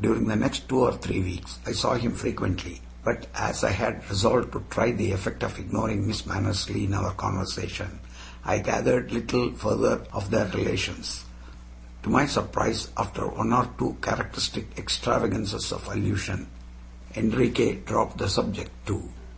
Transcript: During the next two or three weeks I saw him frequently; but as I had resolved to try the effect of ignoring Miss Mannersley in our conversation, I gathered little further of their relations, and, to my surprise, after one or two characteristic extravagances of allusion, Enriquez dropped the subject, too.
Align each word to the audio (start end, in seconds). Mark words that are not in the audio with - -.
During 0.00 0.26
the 0.26 0.36
next 0.36 0.70
two 0.70 0.78
or 0.80 0.94
three 0.96 1.20
weeks 1.20 1.58
I 1.66 1.72
saw 1.72 1.96
him 1.96 2.12
frequently; 2.14 2.80
but 3.04 3.26
as 3.34 3.62
I 3.62 3.72
had 3.72 4.08
resolved 4.08 4.52
to 4.52 4.64
try 4.70 4.90
the 4.92 5.12
effect 5.12 5.42
of 5.42 5.58
ignoring 5.58 6.06
Miss 6.06 6.22
Mannersley 6.22 6.84
in 6.86 6.94
our 6.94 7.12
conversation, 7.12 7.98
I 8.42 8.60
gathered 8.60 9.12
little 9.12 9.52
further 9.52 10.06
of 10.14 10.30
their 10.30 10.46
relations, 10.48 11.24
and, 11.98 12.04
to 12.04 12.08
my 12.08 12.24
surprise, 12.24 12.88
after 12.96 13.26
one 13.28 13.52
or 13.52 13.68
two 13.78 13.98
characteristic 14.00 14.68
extravagances 14.78 15.70
of 15.70 15.86
allusion, 15.88 16.46
Enriquez 17.14 17.84
dropped 17.84 18.16
the 18.16 18.30
subject, 18.30 18.70
too. 18.86 19.10